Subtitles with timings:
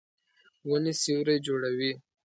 [0.67, 1.91] ونې سیوری جوړوي.